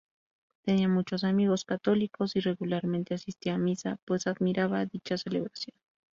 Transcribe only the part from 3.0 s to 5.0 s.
asistía a misa, pues admiraba